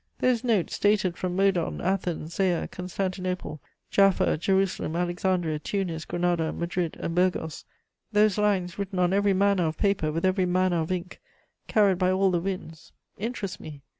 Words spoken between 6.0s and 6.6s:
Granada,